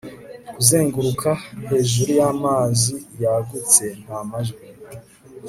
[0.55, 1.31] kuzenguruka
[1.69, 4.63] hejuru y'amazi yagutse, nta majwi